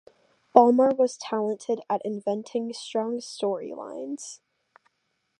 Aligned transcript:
Balmer 0.51 0.95
was 0.95 1.15
talented 1.15 1.81
at 1.87 2.01
inventing 2.03 2.73
strong 2.73 3.21
story 3.21 3.71
lines. 3.71 4.41